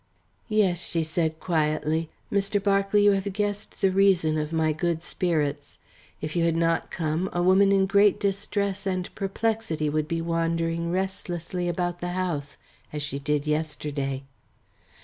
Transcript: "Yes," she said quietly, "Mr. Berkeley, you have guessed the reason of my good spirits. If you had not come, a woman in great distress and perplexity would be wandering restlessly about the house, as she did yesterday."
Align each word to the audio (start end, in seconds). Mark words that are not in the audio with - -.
"Yes," 0.49 0.83
she 0.83 1.03
said 1.03 1.39
quietly, 1.39 2.09
"Mr. 2.31 2.57
Berkeley, 2.59 3.03
you 3.03 3.11
have 3.11 3.31
guessed 3.31 3.81
the 3.81 3.91
reason 3.91 4.35
of 4.35 4.51
my 4.51 4.73
good 4.73 5.03
spirits. 5.03 5.77
If 6.21 6.35
you 6.35 6.43
had 6.43 6.55
not 6.55 6.89
come, 6.89 7.29
a 7.31 7.43
woman 7.43 7.71
in 7.71 7.85
great 7.85 8.19
distress 8.19 8.87
and 8.87 9.13
perplexity 9.13 9.89
would 9.91 10.07
be 10.07 10.19
wandering 10.19 10.89
restlessly 10.91 11.69
about 11.69 11.99
the 11.99 12.13
house, 12.17 12.57
as 12.91 13.03
she 13.03 13.19
did 13.19 13.45
yesterday." 13.45 14.23